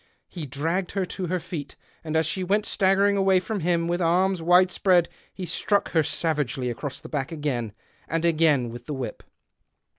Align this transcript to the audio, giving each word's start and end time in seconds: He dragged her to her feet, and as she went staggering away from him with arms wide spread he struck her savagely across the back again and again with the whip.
He 0.27 0.47
dragged 0.47 0.93
her 0.93 1.05
to 1.05 1.27
her 1.27 1.39
feet, 1.39 1.75
and 2.03 2.15
as 2.15 2.25
she 2.25 2.43
went 2.43 2.65
staggering 2.65 3.17
away 3.17 3.39
from 3.39 3.59
him 3.59 3.87
with 3.87 4.01
arms 4.01 4.41
wide 4.41 4.71
spread 4.71 5.07
he 5.31 5.45
struck 5.45 5.91
her 5.91 6.01
savagely 6.01 6.71
across 6.71 6.99
the 6.99 7.07
back 7.07 7.31
again 7.31 7.71
and 8.07 8.25
again 8.25 8.69
with 8.69 8.87
the 8.87 8.95
whip. 8.95 9.21